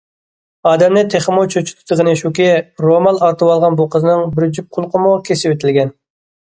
[0.69, 2.49] ئادەمنى تېخىمۇ چۆچۈتىدىغىنى شۇكى،
[2.87, 5.97] رومال ئارتىۋالغان بۇ قىزنىڭ بىر جۈپ قۇلىقىمۇ كېسىۋېتىلگەن.